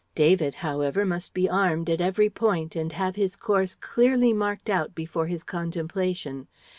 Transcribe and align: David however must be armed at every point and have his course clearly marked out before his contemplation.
David 0.15 0.55
however 0.55 1.05
must 1.05 1.31
be 1.31 1.47
armed 1.47 1.87
at 1.87 2.01
every 2.01 2.27
point 2.27 2.75
and 2.75 2.91
have 2.93 3.15
his 3.17 3.35
course 3.35 3.75
clearly 3.75 4.33
marked 4.33 4.67
out 4.67 4.95
before 4.95 5.27
his 5.27 5.43
contemplation. 5.43 6.47